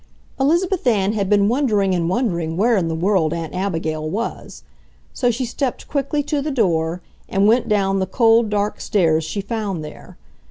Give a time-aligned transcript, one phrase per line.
[0.39, 4.63] Elizabeth Ann had been wondering and wondering where in the world Aunt Abigail was.
[5.13, 9.41] So she stepped quickly to the door, and went dawn the cold dark stairs she
[9.41, 10.17] found there.